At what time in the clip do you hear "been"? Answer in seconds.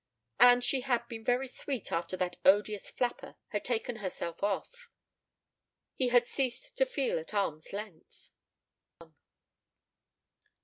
1.07-1.23